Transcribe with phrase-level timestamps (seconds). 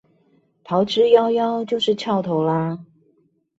[0.63, 2.83] 逃之夭夭就是蹺頭啦